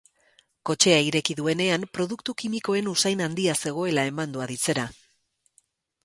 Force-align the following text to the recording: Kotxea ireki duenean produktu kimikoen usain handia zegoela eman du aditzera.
Kotxea 0.67 0.95
ireki 1.07 1.33
duenean 1.39 1.83
produktu 1.97 2.33
kimikoen 2.41 2.89
usain 2.93 3.21
handia 3.25 3.55
zegoela 3.67 4.07
eman 4.13 4.33
du 4.37 4.43
aditzera. 4.47 4.87